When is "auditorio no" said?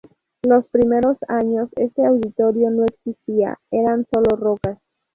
2.03-2.85